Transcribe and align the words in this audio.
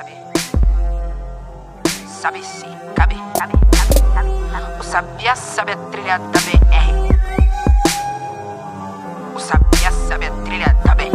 sabe. 0.00 0.12
Sabe 2.08 2.42
sim, 2.42 2.74
cabe, 2.94 3.16
cabe, 3.38 3.52
cabe, 3.70 3.94
cabe. 4.14 4.30
O 4.78 4.82
sabia 4.82 5.36
sabe 5.36 5.72
a 5.72 5.76
trilha 5.76 6.18
da 6.18 6.40
BR. 6.40 7.10
O 9.34 9.38
sabia 9.38 9.92
sabe 10.08 10.26
a 10.26 10.30
trilha 10.44 10.76
da 10.84 10.94
BR. 10.94 11.10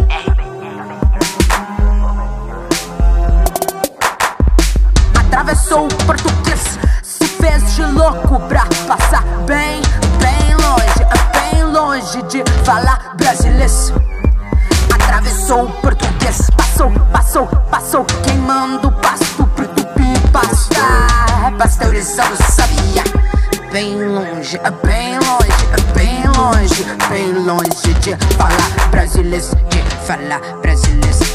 Atravessou 5.18 5.86
o 5.86 6.04
português, 6.06 6.78
se 7.02 7.26
fez 7.26 7.74
de 7.74 7.82
louco 7.82 8.40
pra 8.48 8.66
passar 8.86 9.24
bem, 9.46 9.82
bem 10.20 10.54
longe, 10.54 11.04
bem 11.32 11.64
longe 11.64 12.22
de 12.22 12.44
falar 12.64 13.14
brasileiro. 13.16 13.56
Atravessou 14.94 15.64
o 15.64 15.72
português, 15.80 16.50
passou, 16.56 16.90
passou, 17.12 17.46
passou, 17.70 18.06
queimando 18.46 18.92
pasto 19.02 19.44
pro 19.56 19.66
tupi 19.68 20.20
pastar, 20.32 21.52
pasteurizando 21.58 22.36
sabia. 22.48 23.02
Bem 23.72 23.96
longe, 23.96 24.58
bem 24.84 25.18
longe, 25.18 25.66
bem 25.92 26.22
longe, 26.36 26.84
bem 27.08 27.32
longe 27.44 27.94
de 28.00 28.16
falar 28.36 28.88
brasileiro, 28.90 29.46
de 29.68 29.82
falar 30.06 30.40
brasileiro. 30.62 31.26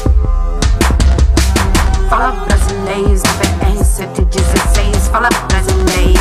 Fala 2.08 2.32
brasileiro 2.46 3.22
na 3.22 3.32
BR 3.34 3.84
116, 3.84 5.08
fala 5.08 5.28
brasileiro. 5.48 6.20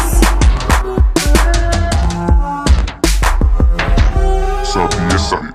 Sabia. 4.65 5.17
Sabia, 5.17 5.50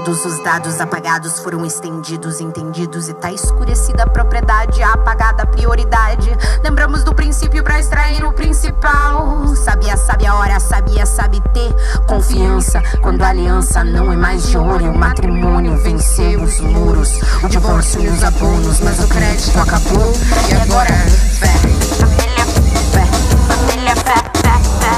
todos 0.00 0.24
os 0.24 0.40
dados 0.40 0.80
apagados 0.80 1.38
foram 1.38 1.64
estendidos, 1.64 2.40
entendidos 2.40 3.08
e 3.08 3.14
tá 3.14 3.30
escurecida 3.30 4.02
a 4.02 4.06
propriedade, 4.08 4.82
apagada 4.82 5.44
a 5.44 5.46
prioridade. 5.46 6.36
Lembramos 6.64 7.04
do 7.04 7.14
princípio 7.14 7.62
pra 7.62 7.78
extrair 7.78 8.24
o 8.24 8.32
principal. 8.32 9.46
Sabia, 9.54 9.96
sabe 9.96 10.26
a 10.26 10.34
hora, 10.34 10.58
sabia, 10.58 11.06
sabe 11.06 11.40
ter 11.52 11.72
confiança. 12.08 12.82
Quando 13.02 13.22
a 13.22 13.28
aliança 13.28 13.84
não 13.84 14.12
é 14.12 14.16
mais 14.16 14.48
de 14.48 14.58
ouro, 14.58 14.90
o 14.90 14.98
matrimônio 14.98 15.76
venceu 15.76 16.42
os 16.42 16.58
muros, 16.58 17.20
o 17.44 17.48
divórcio 17.48 18.02
e 18.02 18.08
os 18.08 18.24
abonos, 18.24 18.80
mas 18.80 18.98
o 18.98 19.06
crédito 19.06 19.56
acabou. 19.60 20.12
E 20.50 20.54
agora, 20.54 20.92
fé, 21.38 21.54
família, 22.00 22.46
fé, 22.90 23.06
família, 23.46 23.94
fé, 23.94 24.16
fé. 24.42 24.94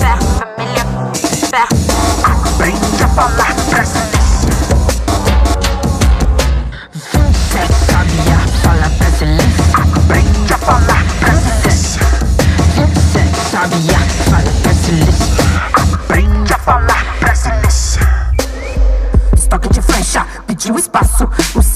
Fé, 0.00 0.18
família, 0.38 0.84
fé. 1.48 1.94
Aprende 2.54 3.02
a 3.02 3.08
falar 3.08 3.43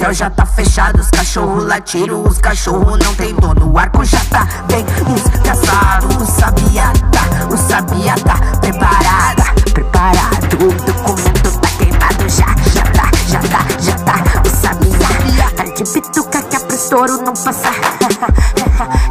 céu 0.08 0.14
já 0.14 0.30
tá 0.30 0.46
fechado, 0.46 1.00
os 1.00 1.10
cachorros 1.10 1.64
latiram, 1.64 2.22
os 2.22 2.38
cachorros 2.38 2.98
não 2.98 3.14
tem 3.14 3.34
dono. 3.34 3.72
O 3.72 3.78
arco 3.78 4.04
já 4.04 4.20
tá 4.30 4.46
bem 4.66 4.84
escaçado. 5.16 6.22
O 6.22 6.26
sabia 6.26 6.92
tá, 7.12 7.46
o 7.52 7.56
sabia 7.56 8.14
tá 8.14 8.36
preparada, 8.60 9.44
preparado. 9.72 10.54
O 10.54 10.72
documento 10.72 11.60
tá 11.60 11.68
queimado, 11.78 12.28
já, 12.28 12.46
já 12.72 12.82
tá, 12.92 13.10
já 13.26 13.40
tá, 13.40 13.66
já 13.80 13.92
tá. 13.98 14.14
O 14.44 14.50
sabia 14.50 15.50
tá 15.56 15.64
de 15.64 15.84
bituca 15.84 16.42
que 16.42 16.56
é 16.56 16.60
pro 16.60 16.76
estouro 16.76 17.22
não 17.22 17.34
passar. 17.34 17.74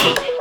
Thank 0.00 0.28
you. 0.28 0.37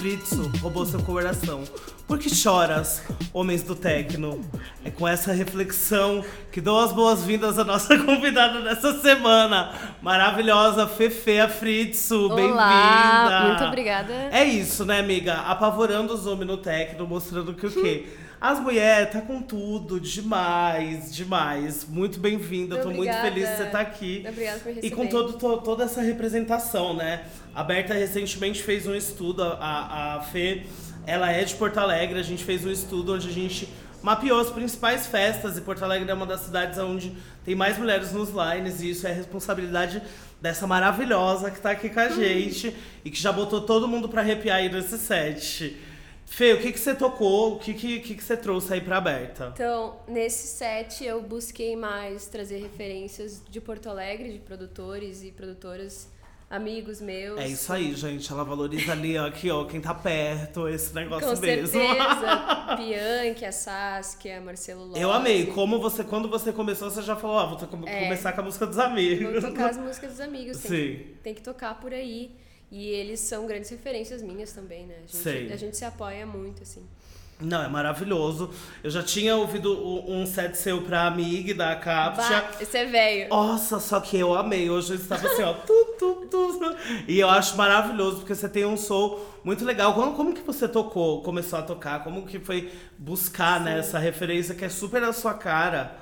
Fritzo 0.00 0.50
roubou 0.62 0.86
seu 0.86 1.02
coração. 1.02 1.62
Por 2.08 2.18
que 2.18 2.34
choras, 2.34 3.02
homens 3.34 3.62
do 3.62 3.74
Tecno? 3.74 4.40
É 4.82 4.90
com 4.90 5.06
essa 5.06 5.30
reflexão 5.30 6.24
que 6.50 6.58
dou 6.58 6.80
as 6.80 6.90
boas-vindas 6.90 7.58
à 7.58 7.64
nossa 7.64 7.98
convidada 8.02 8.62
dessa 8.62 8.98
semana. 8.98 9.74
Maravilhosa 10.00 10.86
Fefe 10.86 11.46
Fritzo, 11.48 12.34
bem-vinda! 12.34 13.44
Muito 13.46 13.64
obrigada. 13.64 14.14
É 14.32 14.42
isso, 14.42 14.86
né, 14.86 15.00
amiga? 15.00 15.34
Apavorando 15.34 16.14
os 16.14 16.26
homens 16.26 16.46
no 16.46 16.56
Tecno, 16.56 17.06
mostrando 17.06 17.52
que 17.52 17.66
o 17.66 17.70
quê? 17.70 18.06
As 18.40 18.58
mulheres 18.58 19.12
tá 19.12 19.20
com 19.20 19.42
tudo, 19.42 20.00
demais, 20.00 21.14
demais. 21.14 21.84
Muito 21.86 22.18
bem-vinda, 22.18 22.78
tô 22.78 22.90
muito 22.90 23.12
feliz 23.12 23.46
de 23.50 23.56
você 23.56 23.62
estar 23.64 23.80
aqui. 23.80 24.24
Obrigada 24.26 24.58
por 24.60 24.70
E 24.70 24.90
com 24.90 25.02
receber. 25.02 25.08
todo, 25.10 25.32
to- 25.34 25.58
toda 25.62 25.84
essa 25.84 26.00
representação, 26.00 26.94
né? 26.94 27.24
A 27.54 27.62
Berta 27.62 27.92
recentemente 27.92 28.62
fez 28.62 28.86
um 28.86 28.94
estudo, 28.94 29.42
a, 29.42 30.16
a 30.16 30.20
Fê, 30.22 30.62
ela 31.06 31.30
é 31.30 31.44
de 31.44 31.54
Porto 31.54 31.76
Alegre, 31.78 32.18
a 32.18 32.22
gente 32.22 32.42
fez 32.42 32.64
um 32.64 32.70
estudo 32.70 33.14
onde 33.14 33.28
a 33.28 33.32
gente 33.32 33.68
mapeou 34.02 34.40
as 34.40 34.48
principais 34.48 35.06
festas 35.06 35.58
e 35.58 35.60
Porto 35.60 35.82
Alegre 35.84 36.10
é 36.10 36.14
uma 36.14 36.24
das 36.24 36.40
cidades 36.40 36.78
onde 36.78 37.12
tem 37.44 37.54
mais 37.54 37.76
mulheres 37.76 38.10
nos 38.12 38.30
lines 38.30 38.80
e 38.80 38.88
isso 38.92 39.06
é 39.06 39.12
responsabilidade 39.12 40.00
dessa 40.40 40.66
maravilhosa 40.66 41.50
que 41.50 41.60
tá 41.60 41.72
aqui 41.72 41.90
com 41.90 42.00
a 42.00 42.08
gente 42.16 42.74
e 43.04 43.10
que 43.10 43.20
já 43.20 43.30
botou 43.32 43.60
todo 43.60 43.86
mundo 43.86 44.08
pra 44.08 44.22
arrepiar 44.22 44.56
aí 44.56 44.72
nesse 44.72 44.96
set. 44.96 45.76
Fê, 46.30 46.52
o 46.52 46.60
que 46.60 46.70
que 46.72 46.78
você 46.78 46.94
tocou? 46.94 47.56
O 47.56 47.58
que 47.58 47.74
que, 47.74 47.98
que, 47.98 48.22
você 48.22 48.36
trouxe 48.36 48.72
aí 48.72 48.80
pra 48.80 49.00
Berta? 49.00 49.50
Então, 49.52 49.96
nesse 50.06 50.46
set 50.46 51.04
eu 51.04 51.20
busquei 51.20 51.74
mais 51.74 52.28
trazer 52.28 52.58
referências 52.62 53.42
de 53.50 53.60
Porto 53.60 53.90
Alegre, 53.90 54.32
de 54.34 54.38
produtores 54.38 55.24
e 55.24 55.32
produtoras, 55.32 56.08
amigos 56.48 57.00
meus. 57.00 57.38
É 57.38 57.48
isso 57.48 57.72
aí, 57.72 57.92
gente. 57.96 58.30
Ela 58.32 58.44
valoriza 58.44 58.92
ali, 58.92 59.18
ó, 59.18 59.26
aqui, 59.26 59.50
ó, 59.50 59.64
quem 59.64 59.80
tá 59.80 59.92
perto, 59.92 60.68
esse 60.68 60.94
negócio 60.94 61.28
Com 61.28 61.40
mesmo. 61.40 61.66
certeza. 61.66 62.76
Bianchi, 62.78 63.44
a 63.44 63.52
Saskia, 63.52 64.40
Marcelo 64.40 64.84
Lopes. 64.84 65.02
Eu 65.02 65.10
amei. 65.10 65.46
Como 65.46 65.80
você, 65.80 66.04
quando 66.04 66.28
você 66.30 66.52
começou, 66.52 66.88
você 66.88 67.02
já 67.02 67.16
falou, 67.16 67.36
ó, 67.38 67.46
vou 67.48 67.56
to- 67.56 67.88
É. 67.88 68.04
começar 68.04 68.32
com 68.34 68.40
a 68.40 68.44
música 68.44 68.66
dos 68.68 68.78
amigos. 68.78 69.42
Vou 69.42 69.50
tocar 69.50 69.70
as 69.70 69.76
músicas 69.76 70.12
dos 70.12 70.20
amigos. 70.20 70.58
Tem, 70.58 70.70
Sim. 70.70 70.96
que, 70.96 71.14
tem 71.24 71.34
que 71.34 71.42
tocar 71.42 71.74
por 71.80 71.92
aí. 71.92 72.30
E 72.70 72.88
eles 72.88 73.20
são 73.20 73.46
grandes 73.46 73.68
referências 73.70 74.22
minhas 74.22 74.52
também, 74.52 74.86
né? 74.86 74.94
A 74.96 75.00
gente, 75.00 75.16
Sei. 75.16 75.52
a 75.52 75.56
gente 75.56 75.76
se 75.76 75.84
apoia 75.84 76.24
muito, 76.24 76.62
assim. 76.62 76.86
Não, 77.40 77.62
é 77.62 77.68
maravilhoso. 77.68 78.50
Eu 78.84 78.90
já 78.90 79.02
tinha 79.02 79.34
ouvido 79.34 79.72
um 80.06 80.26
set 80.26 80.56
seu 80.56 80.82
pra 80.82 81.06
Amig 81.06 81.54
da 81.54 81.74
Captcha. 81.74 82.50
Esse 82.60 82.76
é 82.76 82.84
velho. 82.84 83.30
Nossa, 83.30 83.80
só 83.80 83.98
que 83.98 84.18
eu 84.18 84.34
amei. 84.34 84.68
Hoje 84.68 84.92
eu 84.92 84.96
estava 84.96 85.26
assim, 85.26 85.42
ó. 85.42 85.54
Tu, 85.54 85.96
tu, 85.98 86.26
tu. 86.30 86.76
E 87.08 87.18
eu 87.18 87.30
acho 87.30 87.56
maravilhoso, 87.56 88.18
porque 88.18 88.34
você 88.34 88.48
tem 88.48 88.66
um 88.66 88.76
som 88.76 89.18
muito 89.42 89.64
legal. 89.64 89.94
Como, 89.94 90.14
como 90.14 90.34
que 90.34 90.42
você 90.42 90.68
tocou, 90.68 91.22
começou 91.22 91.58
a 91.58 91.62
tocar? 91.62 92.04
Como 92.04 92.26
que 92.26 92.38
foi 92.38 92.70
buscar 92.98 93.58
né, 93.60 93.78
essa 93.78 93.98
referência 93.98 94.54
que 94.54 94.64
é 94.64 94.68
super 94.68 95.02
a 95.02 95.12
sua 95.12 95.32
cara? 95.32 95.96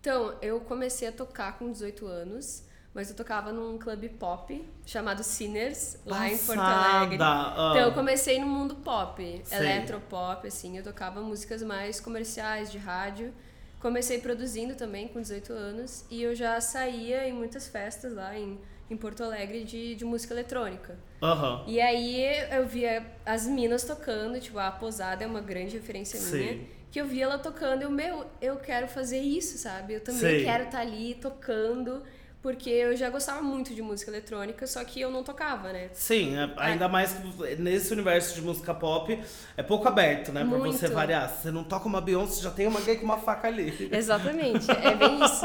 Então, 0.00 0.34
eu 0.40 0.60
comecei 0.60 1.08
a 1.08 1.12
tocar 1.12 1.58
com 1.58 1.72
18 1.72 2.06
anos, 2.06 2.62
mas 2.98 3.10
eu 3.10 3.14
tocava 3.14 3.52
num 3.52 3.78
clube 3.78 4.08
pop 4.08 4.60
chamado 4.84 5.22
Sinners, 5.22 5.98
lá 6.04 6.28
em 6.28 6.36
Porto 6.36 6.58
Alegre. 6.58 7.16
Passada, 7.16 7.54
ah. 7.56 7.70
Então, 7.70 7.88
eu 7.88 7.92
comecei 7.92 8.40
no 8.40 8.46
mundo 8.48 8.74
pop, 8.74 9.40
Sei. 9.44 9.56
eletropop, 9.56 10.44
assim. 10.48 10.76
Eu 10.76 10.82
tocava 10.82 11.20
músicas 11.20 11.62
mais 11.62 12.00
comerciais, 12.00 12.72
de 12.72 12.76
rádio. 12.76 13.32
Comecei 13.78 14.18
produzindo 14.18 14.74
também 14.74 15.06
com 15.06 15.20
18 15.20 15.52
anos 15.52 16.04
e 16.10 16.20
eu 16.20 16.34
já 16.34 16.60
saía 16.60 17.28
em 17.28 17.32
muitas 17.32 17.68
festas 17.68 18.12
lá 18.12 18.36
em, 18.36 18.58
em 18.90 18.96
Porto 18.96 19.22
Alegre 19.22 19.62
de, 19.62 19.94
de 19.94 20.04
música 20.04 20.34
eletrônica. 20.34 20.98
Aham. 21.22 21.62
E 21.68 21.80
aí 21.80 22.20
eu 22.50 22.66
via 22.66 23.06
as 23.24 23.46
minas 23.46 23.84
tocando, 23.84 24.40
tipo, 24.40 24.58
a 24.58 24.72
Posada 24.72 25.22
é 25.22 25.26
uma 25.28 25.40
grande 25.40 25.76
referência 25.76 26.18
Sim. 26.18 26.36
minha. 26.36 26.60
Que 26.90 27.00
eu 27.00 27.06
via 27.06 27.26
ela 27.26 27.38
tocando 27.38 27.82
e 27.82 27.84
eu, 27.84 27.90
meu, 27.92 28.26
eu 28.42 28.56
quero 28.56 28.88
fazer 28.88 29.20
isso, 29.20 29.56
sabe? 29.56 29.94
Eu 29.94 30.00
também 30.00 30.20
Sei. 30.20 30.44
quero 30.44 30.64
estar 30.64 30.80
ali 30.80 31.14
tocando, 31.14 32.02
porque 32.40 32.70
eu 32.70 32.96
já 32.96 33.10
gostava 33.10 33.42
muito 33.42 33.74
de 33.74 33.82
música 33.82 34.10
eletrônica, 34.10 34.66
só 34.66 34.84
que 34.84 35.00
eu 35.00 35.10
não 35.10 35.24
tocava, 35.24 35.72
né? 35.72 35.90
Sim, 35.92 36.36
é- 36.38 36.52
ainda 36.56 36.88
mais 36.88 37.12
que 37.12 37.56
nesse 37.56 37.92
universo 37.92 38.34
de 38.34 38.42
música 38.42 38.72
pop 38.72 39.20
é 39.56 39.62
pouco 39.62 39.88
aberto, 39.88 40.30
né? 40.32 40.44
Pra 40.44 40.56
Muito. 40.58 40.76
você 40.78 40.88
variar. 40.88 41.28
Se 41.30 41.42
você 41.42 41.50
não 41.50 41.64
toca 41.64 41.86
uma 41.86 42.00
Beyoncé, 42.00 42.40
já 42.42 42.50
tem 42.50 42.66
uma 42.68 42.80
gay 42.80 42.96
com 42.96 43.04
uma 43.04 43.18
faca 43.18 43.48
ali. 43.48 43.88
Exatamente, 43.92 44.70
é 44.70 44.94
bem 44.94 45.22
isso. 45.24 45.44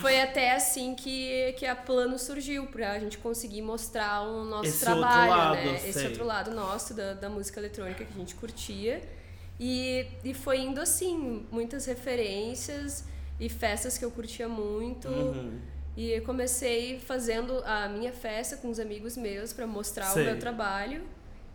foi 0.00 0.20
até 0.20 0.54
assim 0.54 0.94
que, 0.94 1.52
que 1.58 1.66
a 1.66 1.76
Plano 1.76 2.18
surgiu, 2.18 2.66
pra 2.66 2.98
gente 2.98 3.18
conseguir 3.18 3.60
mostrar 3.62 4.22
o 4.22 4.44
nosso 4.44 4.68
Esse 4.70 4.80
trabalho, 4.84 5.30
lado, 5.30 5.56
né? 5.56 5.78
sei. 5.78 5.90
Esse 5.90 6.06
outro 6.06 6.24
lado 6.24 6.50
nosso 6.50 6.94
da, 6.94 7.12
da 7.12 7.28
música 7.28 7.60
eletrônica 7.60 8.04
que 8.04 8.12
a 8.14 8.16
gente 8.18 8.34
curtia. 8.34 9.02
E, 9.60 10.06
e 10.24 10.32
foi 10.34 10.60
indo 10.60 10.80
assim, 10.80 11.46
muitas 11.50 11.86
referências 11.86 13.04
e 13.40 13.48
festas 13.48 13.96
que 13.98 14.04
eu 14.04 14.10
curtia 14.10 14.48
muito. 14.48 15.08
Uhum. 15.08 15.58
E 15.96 16.10
eu 16.10 16.22
comecei 16.22 16.98
fazendo 17.00 17.62
a 17.64 17.88
minha 17.88 18.12
festa 18.12 18.56
com 18.56 18.68
os 18.68 18.78
amigos 18.78 19.16
meus 19.16 19.52
pra 19.52 19.66
mostrar 19.66 20.06
Sei. 20.06 20.22
o 20.22 20.26
meu 20.26 20.38
trabalho. 20.38 21.02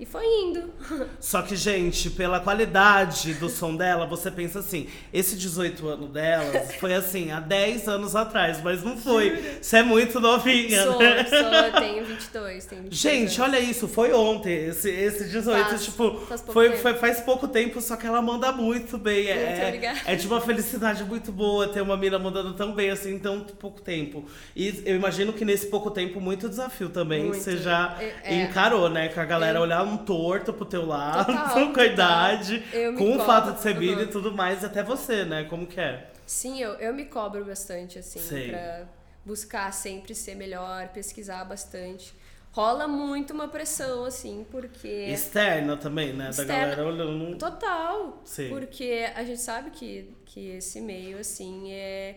E 0.02 0.06
foi 0.06 0.26
indo. 0.26 0.64
Só 1.22 1.44
que, 1.44 1.56
gente, 1.56 2.10
pela 2.10 2.40
qualidade 2.40 3.36
do 3.36 3.48
som 3.48 3.76
dela, 3.76 4.08
você 4.08 4.32
pensa 4.32 4.58
assim, 4.58 4.88
esse 5.14 5.36
18 5.36 5.88
anos 5.88 6.10
dela 6.10 6.60
foi 6.80 6.96
assim, 6.96 7.30
há 7.32 7.40
10 7.40 7.88
anos 7.88 8.16
atrás, 8.16 8.60
mas 8.64 8.84
não 8.84 8.98
foi. 8.98 9.60
Você 9.62 9.78
é 9.78 9.84
muito 9.84 10.20
novinha, 10.20 10.84
sou, 10.86 10.98
né? 10.98 11.24
sou, 11.26 11.38
eu 11.38 11.72
tenho 11.74 12.04
22, 12.06 12.66
tenho 12.66 12.82
22 12.82 13.00
Gente, 13.00 13.40
anos. 13.40 13.40
olha 13.54 13.60
isso, 13.60 13.88
foi 13.88 14.12
ontem, 14.12 14.70
esse, 14.70 14.90
esse 14.90 15.26
18, 15.30 15.70
Faz- 15.70 15.86
tipo, 15.86 16.12
faz 16.26 16.42
pouco 16.42 16.54
foi, 16.54 16.70
tempo. 16.70 16.82
foi- 16.82 16.94
faz 16.96 17.20
pouco 17.20 17.48
tempo, 17.48 17.80
só 17.80 17.96
que 17.96 18.08
ela 18.08 18.24
manda 18.24 18.52
muito 18.52 18.98
bem. 18.98 19.26
Muito 19.26 19.38
é, 19.38 19.68
obrigada. 19.68 20.00
é 20.08 20.16
de 20.16 20.26
uma 20.26 20.42
felicidade 20.42 21.04
muito 21.04 21.32
boa 21.32 21.68
ter 21.68 21.82
uma 21.82 21.96
mina 21.96 22.18
mandando 22.18 22.56
tão 22.56 22.74
bem 22.74 22.90
assim 22.90 23.14
em 23.14 23.20
tão 23.20 23.42
pouco 23.42 23.80
tempo. 23.80 24.26
E 24.56 24.82
eu 24.84 24.96
imagino 24.96 25.32
que 25.32 25.46
nesse 25.46 25.68
pouco 25.68 25.92
tempo, 25.92 26.20
muito 26.20 26.50
desafio 26.50 26.90
também, 26.90 27.26
Muito. 27.26 27.38
você 27.38 27.56
já 27.58 27.96
É- 28.00 28.14
é. 28.24 28.42
encarou, 28.44 28.90
né? 28.90 29.08
Com 29.10 29.20
a 29.20 29.26
galera 29.26 29.60
Eu- 29.60 29.62
olhar 29.62 29.91
um 29.92 29.98
torto 29.98 30.54
pro 30.54 30.66
teu 30.66 30.86
lado, 30.86 31.26
Total, 31.32 31.74
com 31.74 31.80
a 31.80 31.86
idade, 31.86 32.64
com 32.98 33.16
o 33.16 33.20
fato 33.20 33.54
de 33.54 33.62
ser 33.62 33.78
Uhum. 33.78 34.02
e 34.02 34.08
tudo 34.08 34.32
mais, 34.32 34.64
e 34.64 34.66
até 34.66 34.82
você, 34.84 35.24
né? 35.26 35.44
Como 35.46 35.66
que 35.68 35.80
é? 35.80 36.10
Sim, 36.26 36.62
eu, 36.62 36.72
eu 36.76 36.94
me 36.94 37.06
cobro 37.06 37.44
bastante, 37.46 38.00
assim, 38.00 38.20
Sei. 38.20 38.50
pra 38.50 38.86
buscar 39.26 39.72
sempre 39.74 40.16
ser 40.16 40.36
melhor, 40.36 40.88
pesquisar 40.90 41.44
bastante. 41.46 42.14
Rola 42.54 42.86
muito 42.88 43.34
uma 43.34 43.48
pressão, 43.48 44.04
assim, 44.04 44.46
porque. 44.52 44.88
Externa 44.88 45.78
também, 45.78 46.12
né? 46.14 46.26
Da 46.26 46.30
Externa. 46.32 46.54
galera 46.76 46.86
olhando. 46.86 47.38
Total. 47.38 48.22
Sim. 48.26 48.50
Porque 48.50 49.10
a 49.16 49.24
gente 49.24 49.40
sabe 49.40 49.72
que, 49.72 50.14
que 50.26 50.50
esse 50.58 50.82
meio, 50.82 51.18
assim, 51.20 51.72
é. 51.72 52.16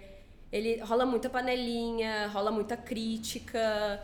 Ele 0.53 0.81
rola 0.81 1.05
muita 1.07 1.29
panelinha, 1.31 2.29
rola 2.29 2.51
muita 2.51 2.77
crítica. 2.77 4.01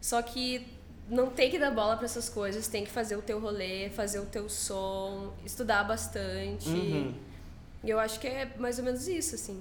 Só 0.00 0.20
que 0.22 0.66
não 1.10 1.28
tem 1.28 1.50
que 1.50 1.58
dar 1.58 1.72
bola 1.72 1.96
pra 1.96 2.04
essas 2.04 2.28
coisas, 2.28 2.68
tem 2.68 2.84
que 2.84 2.90
fazer 2.90 3.16
o 3.16 3.22
teu 3.22 3.40
rolê, 3.40 3.90
fazer 3.90 4.20
o 4.20 4.26
teu 4.26 4.48
som, 4.48 5.34
estudar 5.44 5.82
bastante. 5.84 6.68
Uhum. 6.68 7.14
E 7.82 7.90
eu 7.90 7.98
acho 7.98 8.20
que 8.20 8.28
é 8.28 8.48
mais 8.58 8.78
ou 8.78 8.84
menos 8.84 9.08
isso, 9.08 9.34
assim. 9.34 9.60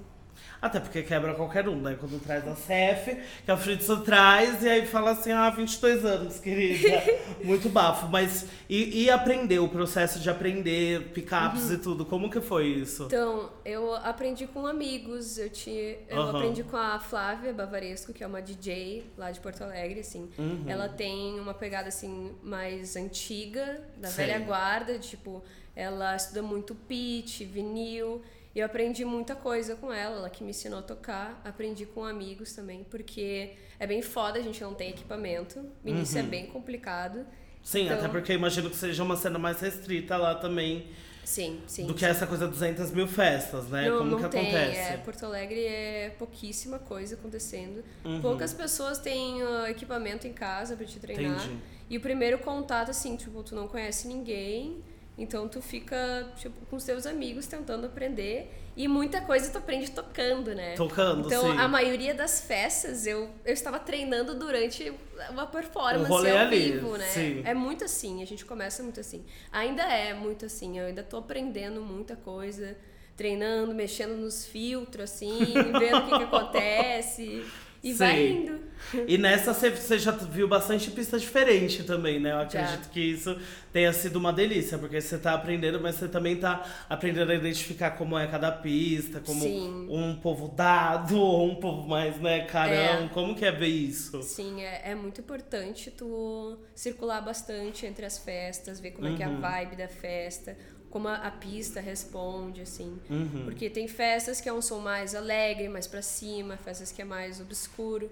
Até 0.61 0.79
porque 0.79 1.03
quebra 1.03 1.33
qualquer 1.35 1.69
um, 1.69 1.79
né? 1.81 1.95
Quando 1.99 2.19
traz 2.21 2.45
a 2.47 2.53
CEF, 2.55 3.17
que 3.45 3.49
a 3.51 3.55
Fritzo 3.55 4.01
traz, 4.01 4.61
e 4.61 4.67
aí 4.69 4.85
fala 4.85 5.11
assim, 5.11 5.31
ah, 5.31 5.49
22 5.49 6.03
anos, 6.03 6.39
querida. 6.39 7.01
Muito 7.43 7.69
bafo. 7.69 8.07
Mas, 8.09 8.45
e, 8.69 9.03
e 9.03 9.09
aprender, 9.09 9.59
o 9.59 9.69
processo 9.69 10.19
de 10.19 10.29
aprender 10.29 11.11
picapes 11.13 11.69
Uhum. 11.69 11.73
e 11.73 11.77
tudo, 11.77 12.05
como 12.05 12.29
que 12.29 12.41
foi 12.41 12.67
isso? 12.67 13.03
Então, 13.05 13.49
eu 13.63 13.95
aprendi 13.95 14.47
com 14.47 14.67
amigos, 14.67 15.37
eu, 15.37 15.49
tinha, 15.49 15.95
eu 16.09 16.21
Aham. 16.21 16.37
aprendi 16.37 16.63
com 16.63 16.75
a 16.75 16.99
Flávia 16.99 17.53
Bavaresco, 17.53 18.11
que 18.11 18.21
é 18.23 18.27
uma 18.27 18.41
DJ 18.41 19.05
lá 19.17 19.31
de 19.31 19.39
Porto 19.39 19.63
Alegre, 19.63 20.01
assim. 20.01 20.29
Uhum. 20.37 20.65
Ela 20.67 20.89
tem 20.89 21.39
uma 21.39 21.53
pegada, 21.53 21.87
assim, 21.87 22.35
mais 22.43 22.97
antiga, 22.97 23.81
da 23.97 24.09
Sei. 24.09 24.25
velha 24.25 24.39
guarda, 24.45 24.99
tipo, 24.99 25.41
ela 25.75 26.15
estuda 26.17 26.41
muito 26.41 26.75
pitch, 26.75 27.41
vinil, 27.43 28.21
e 28.55 28.59
eu 28.59 28.65
aprendi 28.65 29.05
muita 29.05 29.35
coisa 29.35 29.75
com 29.75 29.91
ela, 29.93 30.17
ela 30.17 30.29
que 30.29 30.43
me 30.43 30.49
ensinou 30.49 30.79
a 30.79 30.81
tocar, 30.81 31.39
aprendi 31.45 31.85
com 31.85 32.03
amigos 32.03 32.53
também, 32.53 32.83
porque 32.89 33.51
é 33.79 33.85
bem 33.85 34.01
foda, 34.01 34.39
a 34.39 34.41
gente 34.41 34.61
não 34.61 34.73
tem 34.73 34.89
equipamento, 34.89 35.59
no 35.83 35.89
início 35.89 36.17
é 36.17 36.21
Uhum. 36.23 36.29
bem 36.29 36.45
complicado. 36.47 37.25
Sim, 37.61 37.85
Então- 37.85 37.97
até 37.99 38.07
porque 38.07 38.31
eu 38.31 38.35
imagino 38.37 38.69
que 38.69 38.75
seja 38.75 39.03
uma 39.03 39.15
cena 39.15 39.37
mais 39.37 39.59
restrita 39.59 40.17
lá 40.17 40.33
também, 40.35 40.87
Sim, 41.23 41.61
sim. 41.67 41.85
do 41.85 41.93
que 41.93 42.03
essa 42.05 42.25
coisa 42.25 42.47
200 42.47 42.89
mil 42.91 43.05
festas, 43.07 43.67
né? 43.67 43.87
Não, 43.89 43.99
como 43.99 44.11
não 44.11 44.17
que 44.23 44.29
tem. 44.29 44.41
acontece? 44.47 44.79
É, 44.93 44.97
Porto 44.97 45.25
Alegre 45.25 45.63
é 45.65 46.09
pouquíssima 46.17 46.79
coisa 46.79 47.13
acontecendo. 47.15 47.83
Uhum. 48.03 48.19
Poucas 48.21 48.51
pessoas 48.53 48.97
têm 48.97 49.43
ah, 49.43 49.69
equipamento 49.69 50.25
em 50.25 50.33
casa 50.33 50.75
pra 50.75 50.85
te 50.87 50.99
treinar. 50.99 51.35
Entendi. 51.45 51.59
E 51.89 51.97
o 51.97 52.01
primeiro 52.01 52.39
contato, 52.39 52.89
assim, 52.89 53.15
tipo, 53.15 53.43
tu 53.43 53.53
não 53.53 53.67
conhece 53.67 54.07
ninguém, 54.07 54.81
então 55.21 55.47
tu 55.47 55.61
fica 55.61 56.31
tipo, 56.37 56.65
com 56.67 56.75
os 56.75 56.83
teus 56.83 57.05
amigos 57.05 57.45
tentando 57.47 57.85
aprender. 57.85 58.51
E 58.77 58.87
muita 58.87 59.19
coisa 59.19 59.51
tu 59.51 59.57
aprende 59.57 59.91
tocando, 59.91 60.55
né? 60.55 60.73
Tocando, 60.75 61.27
Então, 61.27 61.51
sim. 61.51 61.57
a 61.57 61.67
maioria 61.67 62.13
das 62.13 62.39
festas 62.41 63.05
eu, 63.05 63.29
eu 63.43 63.53
estava 63.53 63.77
treinando 63.77 64.35
durante 64.35 64.93
uma 65.31 65.45
performance 65.45 66.29
ao 66.29 66.37
ali, 66.37 66.71
vivo, 66.71 66.95
né? 66.97 67.05
sim. 67.07 67.41
É 67.45 67.53
muito 67.53 67.83
assim, 67.83 68.21
a 68.23 68.25
gente 68.25 68.45
começa 68.45 68.81
muito 68.81 68.99
assim. 68.99 69.25
Ainda 69.51 69.83
é 69.83 70.13
muito 70.13 70.45
assim, 70.45 70.79
eu 70.79 70.85
ainda 70.85 71.03
tô 71.03 71.17
aprendendo 71.17 71.81
muita 71.81 72.15
coisa, 72.15 72.77
treinando, 73.17 73.73
mexendo 73.73 74.15
nos 74.15 74.45
filtros, 74.45 75.11
assim, 75.11 75.29
vendo 75.77 75.97
o 75.97 76.03
que, 76.09 76.17
que 76.17 76.23
acontece. 76.23 77.43
E 77.83 77.93
vai 77.93 78.15
Sei. 78.15 78.31
indo. 78.33 78.59
E 79.07 79.17
nessa 79.17 79.53
você- 79.53 79.99
já 79.99 80.11
viu 80.11 80.47
bastante 80.47 80.89
pista 80.91 81.19
diferente 81.19 81.83
também, 81.83 82.19
né? 82.19 82.31
Eu 82.31 82.39
acredito 82.39 82.83
Já. 82.85 82.89
que 82.89 82.99
isso 82.99 83.37
tenha 83.73 83.91
sido 83.93 84.15
uma 84.15 84.31
delícia, 84.33 84.77
porque 84.77 84.99
você 84.99 85.17
tá 85.17 85.33
aprendendo, 85.33 85.79
mas 85.81 85.95
você 85.95 86.07
também 86.07 86.37
tá 86.37 86.65
aprendendo 86.89 87.31
a 87.31 87.35
identificar 87.35 87.91
como 87.91 88.17
é 88.17 88.25
cada 88.27 88.51
pista, 88.51 89.19
como 89.19 89.41
Sim. 89.41 89.85
um 89.89 90.15
povo 90.15 90.47
dado 90.49 91.19
ou 91.19 91.45
um 91.51 91.55
povo 91.55 91.87
mais, 91.87 92.19
né, 92.19 92.45
carão. 92.45 93.05
É. 93.05 93.09
Como 93.13 93.35
que 93.35 93.45
é 93.45 93.51
ver 93.51 93.67
isso? 93.67 94.21
Sim, 94.23 94.61
é, 94.61 94.91
é 94.91 94.95
muito 94.95 95.21
importante 95.21 95.91
tu 95.91 96.57
circular 96.73 97.21
bastante 97.21 97.85
entre 97.85 98.05
as 98.05 98.17
festas, 98.17 98.79
ver 98.79 98.91
como 98.91 99.07
é 99.07 99.15
que 99.15 99.21
é 99.21 99.25
a 99.25 99.29
Uhum. 99.29 99.41
vibe 99.41 99.75
da 99.75 99.87
festa, 99.89 100.57
como 100.89 101.07
a, 101.07 101.15
a 101.15 101.31
pista 101.31 101.79
responde, 101.79 102.61
assim. 102.61 102.97
Uhum. 103.09 103.43
Porque 103.45 103.69
tem 103.69 103.87
festas 103.87 104.41
que 104.41 104.49
é 104.49 104.53
um 104.53 104.61
som 104.61 104.79
mais 104.79 105.13
alegre, 105.15 105.69
mais 105.69 105.87
pra 105.87 106.01
cima, 106.01 106.57
festas 106.57 106.91
que 106.91 107.01
é 107.01 107.05
mais 107.05 107.39
obscuro. 107.39 108.09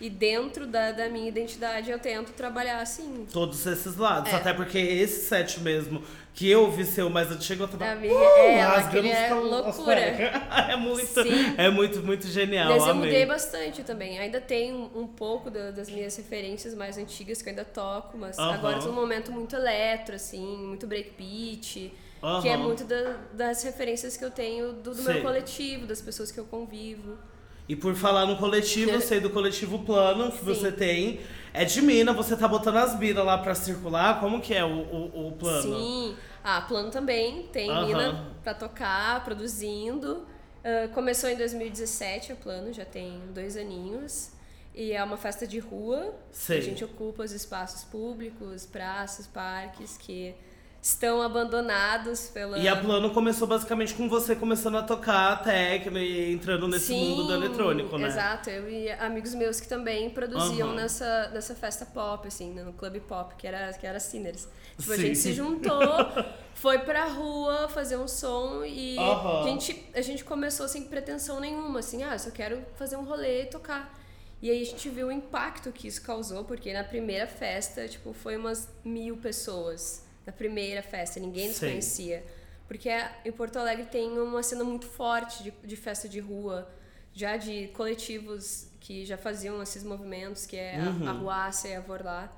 E 0.00 0.10
dentro 0.10 0.66
da, 0.66 0.90
da 0.90 1.08
minha 1.08 1.28
identidade 1.28 1.88
eu 1.90 1.98
tento 2.00 2.32
trabalhar 2.32 2.80
assim. 2.80 3.26
Todos 3.32 3.64
esses 3.64 3.96
lados. 3.96 4.32
É. 4.32 4.36
Até 4.36 4.52
porque 4.52 4.76
esse 4.76 5.28
set 5.28 5.60
mesmo, 5.60 6.02
que 6.34 6.50
eu 6.50 6.68
vi 6.68 6.84
seu 6.84 7.08
mais 7.08 7.30
antigo, 7.30 7.62
eu 7.62 7.68
tava. 7.68 7.92
A 7.92 7.94
minha, 7.94 8.12
é, 8.12 8.60
rasgando 8.60 8.88
aquele 8.88 9.08
é 9.10 9.32
os- 9.34 9.44
as 9.66 9.76
loucura. 9.76 10.00
é 10.68 10.76
muito, 10.76 11.22
Sim. 11.22 11.54
é 11.56 11.70
muito, 11.70 12.02
muito 12.02 12.26
genial. 12.26 12.70
Mas 12.70 12.82
eu 12.82 12.90
amei. 12.90 13.04
mudei 13.08 13.24
bastante 13.26 13.84
também. 13.84 14.18
Ainda 14.18 14.40
tem 14.40 14.72
um, 14.74 14.90
um 15.02 15.06
pouco 15.06 15.48
da- 15.48 15.70
das 15.70 15.88
minhas 15.88 16.16
referências 16.16 16.74
mais 16.74 16.98
antigas 16.98 17.40
que 17.40 17.48
eu 17.48 17.52
ainda 17.52 17.64
toco, 17.64 18.18
mas 18.18 18.36
Aham. 18.36 18.52
agora 18.52 18.80
tô 18.80 18.86
num 18.88 18.94
momento 18.94 19.30
muito 19.30 19.54
eletro, 19.54 20.16
assim, 20.16 20.44
muito 20.66 20.88
breakbeat, 20.88 21.92
que 22.42 22.48
é 22.48 22.56
muito 22.56 22.84
da- 22.84 23.16
das 23.32 23.62
referências 23.62 24.16
que 24.16 24.24
eu 24.24 24.30
tenho 24.30 24.72
do, 24.72 24.94
do 24.94 25.02
meu 25.02 25.22
coletivo, 25.22 25.86
das 25.86 26.00
pessoas 26.00 26.30
que 26.30 26.38
eu 26.38 26.44
convivo. 26.44 27.16
E 27.68 27.74
por 27.74 27.94
falar 27.94 28.26
no 28.26 28.36
coletivo, 28.36 28.90
eu 28.90 29.00
sei 29.00 29.20
do 29.20 29.30
coletivo 29.30 29.78
Plano 29.84 30.30
que 30.30 30.38
Sim. 30.38 30.44
você 30.44 30.70
tem. 30.70 31.20
É 31.52 31.64
de 31.64 31.80
mina, 31.80 32.12
você 32.12 32.36
tá 32.36 32.46
botando 32.46 32.76
as 32.76 32.98
minas 32.98 33.24
lá 33.24 33.38
pra 33.38 33.54
circular. 33.54 34.20
Como 34.20 34.40
que 34.40 34.52
é 34.52 34.62
o, 34.64 34.68
o, 34.68 35.28
o 35.28 35.32
plano? 35.32 35.62
Sim. 35.78 36.16
Ah, 36.42 36.60
plano 36.60 36.90
também. 36.90 37.44
Tem 37.52 37.70
Aham. 37.70 37.86
mina 37.86 38.26
pra 38.42 38.52
tocar, 38.52 39.24
produzindo. 39.24 40.26
Ah, 40.62 40.88
começou 40.92 41.30
em 41.30 41.36
2017 41.36 42.32
o 42.34 42.36
plano, 42.36 42.70
já 42.72 42.84
tem 42.84 43.18
dois 43.32 43.56
aninhos. 43.56 44.30
E 44.74 44.92
é 44.92 45.02
uma 45.02 45.16
festa 45.16 45.46
de 45.46 45.58
rua. 45.58 46.14
Sei. 46.32 46.58
A 46.58 46.60
gente 46.60 46.84
ocupa 46.84 47.22
os 47.22 47.32
espaços 47.32 47.84
públicos, 47.84 48.66
praças, 48.66 49.26
parques 49.26 49.96
que 49.96 50.34
estão 50.84 51.22
abandonados 51.22 52.28
pela. 52.28 52.58
E 52.58 52.68
a 52.68 52.76
Plano 52.76 53.10
começou 53.10 53.48
basicamente 53.48 53.94
com 53.94 54.06
você 54.06 54.36
começando 54.36 54.76
a 54.76 54.82
tocar 54.82 55.42
techno 55.42 55.98
e 55.98 56.30
entrando 56.30 56.68
nesse 56.68 56.88
Sim, 56.88 57.00
mundo 57.00 57.26
do 57.26 57.32
eletrônico, 57.32 57.96
né? 57.96 58.06
Exato, 58.06 58.50
eu 58.50 58.68
e 58.68 58.90
amigos 58.92 59.34
meus 59.34 59.58
que 59.58 59.66
também 59.66 60.10
produziam 60.10 60.68
Aham. 60.68 60.76
nessa, 60.76 61.30
nessa 61.32 61.54
festa 61.54 61.86
pop, 61.86 62.28
assim, 62.28 62.52
no 62.52 62.74
clube 62.74 63.00
pop, 63.00 63.34
que 63.36 63.46
era, 63.46 63.72
que 63.72 63.86
era 63.86 63.98
Sinners. 63.98 64.46
Tipo, 64.78 64.92
a 64.92 64.96
Sim. 64.96 65.02
gente 65.02 65.18
se 65.18 65.32
juntou, 65.32 66.06
foi 66.54 66.78
pra 66.80 67.06
rua 67.06 67.66
fazer 67.70 67.96
um 67.96 68.06
som 68.06 68.62
e 68.62 68.98
Aham. 68.98 69.40
a, 69.40 69.42
gente, 69.42 69.90
a 69.94 70.02
gente 70.02 70.22
começou 70.22 70.68
sem 70.68 70.82
pretensão 70.82 71.40
nenhuma, 71.40 71.78
assim, 71.78 72.02
ah, 72.02 72.12
eu 72.12 72.18
só 72.18 72.30
quero 72.30 72.62
fazer 72.76 72.96
um 72.96 73.04
rolê 73.04 73.44
e 73.44 73.46
tocar. 73.46 73.98
E 74.42 74.50
aí 74.50 74.60
a 74.60 74.64
gente 74.66 74.90
viu 74.90 75.06
o 75.06 75.12
impacto 75.12 75.72
que 75.72 75.88
isso 75.88 76.02
causou, 76.02 76.44
porque 76.44 76.74
na 76.74 76.84
primeira 76.84 77.26
festa, 77.26 77.88
tipo, 77.88 78.12
foi 78.12 78.36
umas 78.36 78.68
mil 78.84 79.16
pessoas. 79.16 80.03
Na 80.26 80.32
primeira 80.32 80.82
festa, 80.82 81.20
ninguém 81.20 81.48
nos 81.48 81.56
Sei. 81.58 81.70
conhecia. 81.70 82.24
Porque 82.66 82.88
em 83.24 83.32
Porto 83.32 83.58
Alegre 83.58 83.86
tem 83.86 84.18
uma 84.18 84.42
cena 84.42 84.64
muito 84.64 84.86
forte 84.86 85.42
de, 85.42 85.50
de 85.50 85.76
festa 85.76 86.08
de 86.08 86.18
rua, 86.20 86.68
já 87.12 87.36
de 87.36 87.68
coletivos 87.68 88.68
que 88.80 89.04
já 89.04 89.16
faziam 89.18 89.62
esses 89.62 89.82
movimentos, 89.82 90.46
que 90.46 90.56
é 90.56 90.80
a- 90.80 90.88
Uhum. 90.90 91.08
a 91.08 91.12
Ruácia 91.12 91.68
e 91.68 91.74
a 91.74 91.80
Vorlá, 91.80 92.32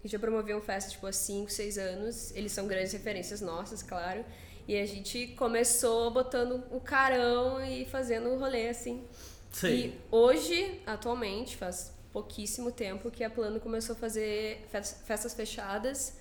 que 0.00 0.08
já 0.08 0.18
promoviam 0.18 0.60
festa 0.60 0.90
tipo, 0.90 1.06
há 1.06 1.12
5, 1.12 1.50
6 1.50 1.78
anos. 1.78 2.34
Eles 2.34 2.50
são 2.52 2.66
grandes 2.66 2.92
referências 2.92 3.40
nossas, 3.40 3.82
claro. 3.82 4.24
E 4.66 4.76
a 4.78 4.84
gente 4.86 5.28
começou 5.36 6.10
botando 6.10 6.62
o 6.70 6.80
carão 6.80 7.64
e 7.64 7.84
fazendo 7.86 8.28
o 8.30 8.38
rolê 8.38 8.68
assim. 8.68 9.04
Sim. 9.52 9.68
E 9.68 10.00
hoje, 10.10 10.80
atualmente, 10.86 11.56
faz 11.56 11.92
pouquíssimo 12.12 12.70
tempo 12.72 13.10
que 13.10 13.22
a 13.24 13.30
Plano 13.30 13.58
começou 13.60 13.94
a 13.94 13.98
fazer 13.98 14.64
fes- 14.70 15.00
festas 15.04 15.34
fechadas, 15.34 16.14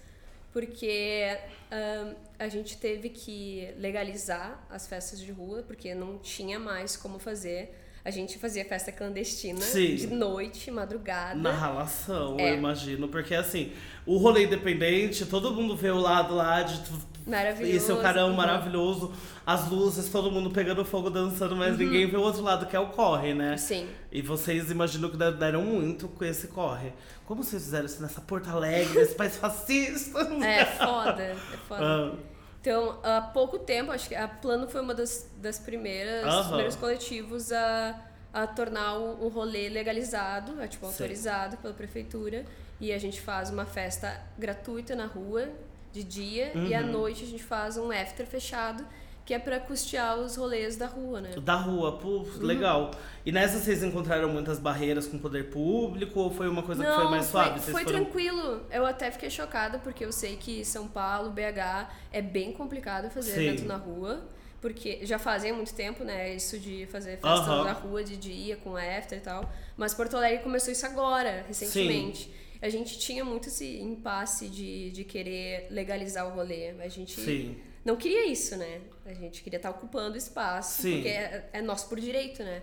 porque 0.52 1.38
ahn, 1.72 2.14
a 2.38 2.48
gente 2.50 2.78
teve 2.78 3.10
que 3.10 3.74
legalizar 3.78 4.66
as 4.70 4.88
festas 4.88 5.20
de 5.20 5.32
rua, 5.32 5.64
porque 5.66 5.94
não 5.96 6.18
tinha 6.18 6.60
mais 6.60 6.96
como 6.98 7.20
fazer. 7.20 7.78
A 8.04 8.10
gente 8.10 8.40
fazia 8.40 8.66
festa 8.66 8.92
clandestina 8.92 9.62
Sim. 9.62 9.96
de 9.96 10.08
noite, 10.08 10.72
madrugada. 10.72 11.36
Na 11.40 11.52
relação, 11.52 12.36
É. 12.40 12.50
eu 12.52 12.56
imagino. 12.56 13.08
Porque 13.08 13.36
assim, 13.36 13.72
o 14.08 14.18
rolê 14.18 14.46
independente, 14.46 15.24
todo 15.26 15.54
mundo 15.54 15.76
vê 15.78 15.92
o 15.92 16.00
lado 16.00 16.34
lá 16.34 16.64
de 16.64 16.82
Maravilhoso. 17.26 17.76
e 17.76 17.80
seu 17.80 17.98
carão 18.02 18.30
Uhum. 18.30 18.36
maravilhoso, 18.36 19.14
as 19.46 19.68
luzes, 19.70 20.10
todo 20.10 20.32
mundo 20.32 20.50
pegando 20.52 20.84
fogo, 20.84 21.10
dançando, 21.10 21.56
mas 21.56 21.78
ninguém 21.78 22.08
vê 22.08 22.18
o 22.18 22.22
outro 22.22 22.42
lado 22.42 22.66
que 22.66 22.76
é 22.76 22.80
o 22.80 22.88
corre, 22.88 23.34
né? 23.34 23.52
Uhum. 23.52 23.58
Sim. 23.58 23.90
E 24.12 24.22
vocês 24.22 24.70
imaginam 24.72 25.10
que 25.10 25.18
deram 25.18 25.62
muito 25.62 26.08
com 26.08 26.24
esse 26.26 26.48
corre. 26.48 26.94
Como 27.26 27.44
vocês 27.44 27.64
fizeram 27.64 27.86
isso 27.86 28.02
nessa 28.02 28.20
Porto 28.22 28.50
Alegre, 28.50 28.94
nesse 29.00 29.16
país 29.16 29.36
fascista? 29.38 30.20
É 30.44 30.66
foda, 30.66 31.22
é 31.24 31.36
foda. 31.68 31.84
Ah, 31.84 32.16
Então, 32.60 33.00
há 33.04 33.22
pouco 33.22 33.58
tempo, 33.60 33.92
acho 33.92 34.08
que 34.08 34.16
a 34.16 34.28
Plano 34.28 34.68
foi 34.68 34.82
uma 34.82 34.94
das, 34.94 35.28
das 35.38 35.58
primeiras, 35.58 36.24
dos 36.26 36.34
Aham. 36.34 36.48
primeiros 36.50 36.76
coletivos 36.76 37.52
a, 37.52 38.00
a 38.34 38.46
tornar 38.48 38.98
o, 38.98 39.26
o 39.26 39.30
rolê 39.30 39.68
legalizado, 39.70 40.62
é, 40.62 40.68
tipo, 40.68 40.86
Sim. 40.86 40.92
autorizado 40.92 41.58
pela 41.58 41.74
prefeitura. 41.74 42.46
E 42.80 42.92
a 42.92 42.98
gente 42.98 43.22
faz 43.22 43.50
uma 43.52 43.66
festa 43.66 44.20
gratuita 44.38 44.96
na 44.96 45.06
rua, 45.06 45.50
de 45.92 46.04
dia, 46.04 46.52
e 46.56 46.74
à 46.74 46.82
Uhum. 46.82 46.92
noite 46.92 47.24
a 47.24 47.28
gente 47.28 47.44
faz 47.44 47.78
um 47.78 47.92
after 47.92 48.26
fechado, 48.26 48.86
que 49.26 49.34
é 49.34 49.40
pra 49.40 49.60
custear 49.60 50.18
os 50.18 50.36
rolês 50.36 50.76
da 50.76 50.88
rua, 50.88 51.22
né? 51.22 51.30
da 51.42 51.56
rua, 51.56 51.98
pô, 52.00 52.26
legal. 52.40 52.92
E 53.26 53.32
nessa 53.32 53.60
vocês 53.60 53.84
encontraram 53.84 54.28
muitas 54.30 54.58
barreiras 54.60 55.08
com 55.08 55.18
o 55.18 55.20
poder 55.20 55.50
público 55.52 56.20
ou 56.20 56.32
foi 56.32 56.50
uma 56.50 56.64
coisa 56.64 56.84
que 56.84 56.92
foi 56.92 57.06
mais 57.10 57.26
suave? 57.28 57.60
Vocês 57.60 57.72
foi 57.72 57.84
foram- 57.84 58.04
tranquilo. 58.04 58.62
Eu 58.72 58.86
até 58.86 59.12
fiquei 59.12 59.30
chocada 59.30 59.78
porque 59.80 60.04
eu 60.04 60.12
sei 60.12 60.36
que 60.38 60.66
São 60.66 60.88
Paulo, 60.88 61.30
BH, 61.30 61.88
é 62.12 62.22
bem 62.22 62.52
complicado 62.52 63.10
fazer 63.12 63.32
Sim. 63.34 63.42
evento 63.48 63.66
na 63.66 63.76
rua. 63.78 64.22
Porque 64.60 65.00
já 65.04 65.18
fazem 65.18 65.50
há 65.50 65.54
muito 65.56 65.74
tempo, 65.74 66.04
né? 66.04 66.36
Isso 66.36 66.60
de 66.60 66.86
fazer 66.92 67.14
festa 67.14 67.28
Aham. 67.30 67.64
na 67.64 67.72
rua 67.74 68.04
de 68.04 68.16
dia, 68.16 68.56
com 68.58 68.76
after 68.78 69.18
e 69.18 69.22
tal. 69.22 69.52
Mas 69.76 69.92
Porto 69.92 70.16
Alegre 70.16 70.44
começou 70.44 70.72
isso 70.72 70.86
agora, 70.86 71.44
recentemente. 71.48 72.32
A 72.62 72.70
gente 72.70 73.00
tinha 73.00 73.26
muito 73.26 73.48
esse 73.48 73.80
impasse 73.80 74.48
de, 74.48 74.92
de 74.92 75.04
querer 75.04 75.68
legalizar 75.72 76.28
o 76.28 76.36
rolê. 76.36 76.70
A 76.80 76.88
gente 76.88 77.20
Sim. 77.20 77.58
não 77.84 77.96
queria 77.96 78.28
isso, 78.28 78.56
né? 78.56 78.82
A 79.06 79.14
gente 79.14 79.42
queria 79.42 79.58
estar 79.58 79.72
ocupando 79.72 80.16
espaço, 80.16 80.84
Sim. 80.84 80.96
porque 80.96 81.10
é, 81.10 81.50
é 81.54 81.62
nosso 81.62 81.90
por 81.90 82.00
direito, 82.00 82.44
né? 82.44 82.62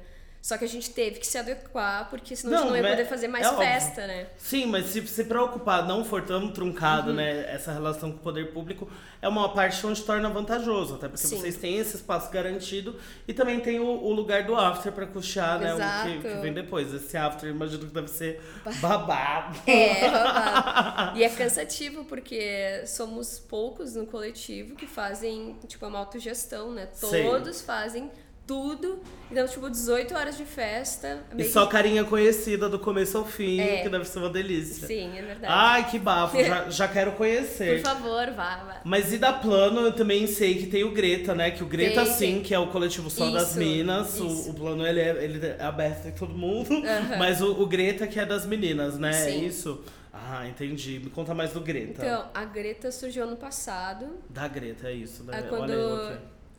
Só 0.49 0.57
que 0.57 0.65
a 0.65 0.69
gente 0.69 0.89
teve 0.93 1.19
que 1.21 1.27
se 1.27 1.37
adequar, 1.37 2.09
porque 2.09 2.35
senão 2.35 2.55
a 2.55 2.57
Não, 2.57 2.63
gente 2.63 2.71
não 2.71 2.77
ia 2.79 2.83
mas 2.85 2.93
poder 2.93 3.05
fazer 3.07 3.29
mais 3.29 3.45
é 3.45 3.51
óbvio. 3.51 3.67
festa, 3.67 4.07
né? 4.07 4.29
Sim, 4.39 4.65
mas 4.65 4.87
se 4.87 5.07
se 5.07 5.25
preocupar 5.25 5.87
não 5.87 6.03
for 6.03 6.23
tão 6.23 6.41
Uhum. 6.45 6.53
truncado, 6.53 7.13
né, 7.13 7.53
essa 7.53 7.71
relação 7.71 8.11
com 8.11 8.17
o 8.17 8.21
poder 8.21 8.51
público, 8.51 8.91
é 9.21 9.29
uma 9.29 9.53
parte 9.53 9.87
onde 9.87 10.03
torna 10.03 10.31
vantajoso, 10.31 10.95
até 10.95 11.07
porque 11.07 11.27
Sim. 11.27 11.37
vocês 11.39 11.57
têm 11.57 11.77
esse 11.77 11.97
espaço 11.97 12.31
garantido 12.33 12.97
e 13.27 13.35
também 13.35 13.61
tem 13.61 13.79
o, 13.79 13.85
o 13.85 14.11
lugar 14.11 14.45
do 14.45 14.55
after 14.57 14.91
pra 14.91 15.07
custear, 15.07 15.59
né, 15.61 15.75
o 15.75 15.77
que, 15.77 15.83
Exato. 15.83 16.21
que 16.37 16.41
vem 16.41 16.55
depois. 16.55 16.95
Esse 16.95 17.15
after, 17.19 17.51
imagino 17.51 17.81
que 17.87 17.93
deve 17.93 18.09
ser 18.09 18.41
babado. 18.81 19.59
É, 19.67 20.11
babado. 20.11 21.19
e 21.19 21.25
é 21.25 21.29
cansativo 21.29 22.07
porque 22.07 22.85
somos 22.87 23.39
poucos 23.39 23.95
no 23.95 24.07
coletivo 24.07 24.75
que 24.77 24.87
fazem, 24.87 25.59
tipo, 25.67 25.85
uma 25.87 25.99
autogestão, 25.99 26.73
né? 26.73 26.89
Todos 26.99 27.61
fazem 27.61 28.11
tudo. 28.49 28.99
Então, 29.31 29.47
tipo, 29.47 29.69
18 29.69 30.15
horas 30.15 30.39
de 30.39 30.45
festa. 30.47 31.23
E 31.37 31.45
só 31.45 31.67
que- 31.67 31.73
carinha 31.73 32.03
conhecida 32.03 32.67
do 32.67 32.79
começo 32.79 33.19
ao 33.19 33.27
fim, 33.27 33.61
É. 33.61 33.83
que 33.83 33.89
deve 33.91 34.07
ser 34.07 34.19
uma 34.21 34.31
delícia. 34.31 34.87
Sim, 34.87 35.11
é 35.19 35.21
verdade. 35.23 35.47
Ai, 35.47 35.91
que 35.91 35.99
bafo, 35.99 36.37
já, 36.43 36.71
já 36.71 36.89
quero 36.89 37.11
Por 37.13 37.19
conhecer. 37.19 37.83
favor, 37.83 38.27
vá, 38.33 38.57
vá. 38.65 38.81
Mas 38.85 39.13
e 39.13 39.19
da 39.19 39.35
Plano, 39.35 39.83
eu 39.83 39.93
também 39.93 40.27
sei 40.27 40.55
que 40.57 40.67
tem 40.67 40.83
o 40.83 40.93
Greta, 40.93 41.35
né? 41.35 41.51
Que 41.51 41.63
o 41.63 41.67
Greta, 41.67 42.05
Tem, 42.05 42.13
sim, 42.15 42.33
tem. 42.37 42.43
que 42.43 42.55
é 42.55 42.59
o 42.59 42.69
coletivo 42.69 43.11
só 43.11 43.31
das 43.31 43.51
Isso, 43.51 43.59
minas. 43.59 44.19
O, 44.19 44.51
o 44.51 44.55
Plano, 44.55 44.87
ele 44.87 45.01
é, 45.01 45.25
ele 45.25 45.47
é 45.47 45.63
aberto 45.63 46.09
a 46.09 46.13
todo 46.13 46.33
mundo. 46.33 46.71
Mas 47.19 47.43
o, 47.43 47.53
o 47.61 47.67
Greta 47.67 48.07
que 48.07 48.19
é 48.19 48.25
das 48.25 48.47
meninas, 48.47 48.99
né? 48.99 49.11
É 49.11 49.31
Sim. 49.31 49.47
isso? 49.47 49.85
Ah, 50.11 50.49
entendi. 50.49 50.99
Me 51.05 51.11
conta 51.11 51.35
mais 51.35 51.53
do 51.53 51.61
Greta. 51.61 52.03
Então, 52.03 52.25
a 52.35 52.45
Greta 52.47 52.91
surgiu 52.91 53.25
ano 53.25 53.37
passado. 53.37 54.07
Da 54.31 54.49
Greta, 54.49 54.89
é 54.89 54.95
isso, 54.95 55.23
né? 55.25 55.35
Ah, 55.39 55.43
quando, 55.49 55.65
Olha 55.65 55.73
eu 55.75 56.07
aqui. 56.09 56.19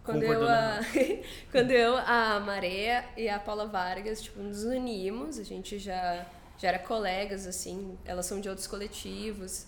quando, 0.14 0.24
eu, 0.24 0.48
a, 0.48 0.80
quando 1.52 1.72
eu, 1.72 1.98
a 1.98 2.40
Maria 2.40 3.06
e 3.16 3.30
a 3.30 3.40
Paula 3.40 3.66
Vargas, 3.66 4.22
tipo, 4.22 4.40
nos 4.42 4.64
unimos, 4.64 5.38
a 5.38 5.44
gente 5.44 5.78
já, 5.78 6.26
já 6.58 6.70
era 6.70 6.80
colegas, 6.80 7.46
assim, 7.46 7.98
elas 8.06 8.26
são 8.26 8.40
de 8.40 8.50
outros 8.50 8.68
coletivos. 8.68 9.66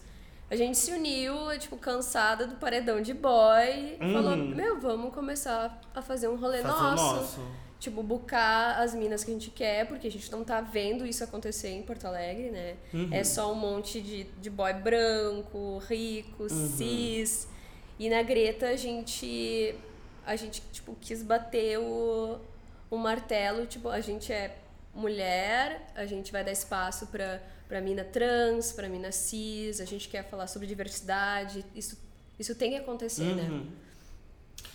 A 0.50 0.56
gente 0.56 0.78
se 0.78 0.92
uniu, 0.92 1.34
tipo, 1.60 1.78
cansada 1.78 2.46
do 2.46 2.56
paredão 2.56 3.02
de 3.02 3.14
boy, 3.14 3.98
e 4.02 4.14
falou, 4.14 4.36
meu, 4.36 4.80
vamos 4.82 5.14
começar 5.14 5.80
a 5.96 6.02
fazer 6.02 6.28
um 6.28 6.36
rolê 6.36 6.62
Fazer 6.62 6.74
nosso. 6.82 7.16
nosso. 7.16 7.42
Tipo, 7.80 8.04
bucar 8.04 8.80
as 8.80 8.94
minas 8.94 9.24
que 9.24 9.32
a 9.32 9.34
gente 9.34 9.50
quer, 9.50 9.88
porque 9.88 10.06
a 10.08 10.12
gente 10.12 10.32
não 10.32 10.44
tá 10.44 10.62
vendo 10.62 11.04
isso 11.06 11.24
acontecer 11.24 11.70
em 11.70 11.82
Porto 11.82 12.06
Alegre, 12.06 12.52
né? 12.52 12.76
Uhum. 12.94 13.10
É 13.12 13.24
só 13.24 13.52
um 13.52 13.56
monte 13.56 14.00
de, 14.02 14.26
de 14.40 14.50
boy 14.52 14.72
branco, 14.74 15.80
rico, 15.88 16.44
Uhum. 16.44 16.50
cis. 16.50 17.48
E 17.98 18.08
na 18.10 18.22
Greta 18.22 18.68
a 18.68 18.76
gente, 18.76 19.74
a 20.26 20.36
gente 20.36 20.62
tipo, 20.72 20.96
quis 21.00 21.24
bater 21.24 21.78
o, 21.80 22.40
o 22.90 22.98
martelo. 22.98 23.66
Tipo, 23.66 23.90
a 23.90 24.00
gente 24.02 24.32
é 24.32 24.58
mulher, 24.94 25.92
a 25.96 26.06
gente 26.06 26.32
vai 26.32 26.44
dar 26.44 26.52
espaço 26.52 27.08
pra, 27.08 27.42
pra 27.68 27.80
mina 27.82 28.04
trans, 28.04 28.72
pra 28.74 28.90
mina 28.90 29.12
cis, 29.12 29.80
a 29.80 29.86
gente 29.86 30.10
quer 30.10 30.24
falar 30.30 30.48
sobre 30.48 30.68
diversidade. 30.68 31.66
Isso, 31.76 31.98
isso 32.40 32.56
tem 32.56 32.72
que 32.72 32.78
acontecer, 32.78 33.24
né? 33.36 33.44
Uhum. 33.44 33.68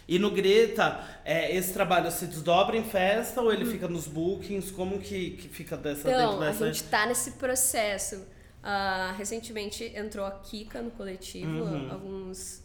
E 0.08 0.18
no 0.20 0.30
Greta, 0.30 1.04
é, 1.24 1.54
esse 1.56 1.72
trabalho 1.72 2.10
se 2.12 2.26
desdobra 2.26 2.76
em 2.76 2.84
festa 2.84 3.40
ou 3.42 3.52
ele 3.52 3.64
fica 3.66 3.88
nos 3.88 4.06
bookings? 4.06 4.70
Como 4.70 5.00
que, 5.00 5.30
que 5.32 5.48
fica 5.48 5.76
dessa 5.76 6.04
dentro 6.08 6.22
Hum. 6.22 6.28
Então, 6.34 6.42
a 6.42 6.46
dessa? 6.46 6.66
gente 6.72 6.84
tá 6.84 7.06
nesse 7.06 7.32
processo. 7.32 8.24
Ah, 8.62 9.14
recentemente 9.18 9.84
entrou 9.96 10.24
a 10.24 10.30
Kika 10.30 10.80
no 10.80 10.90
coletivo, 10.92 11.62
Uhum. 11.64 11.90
alguns, 11.92 12.62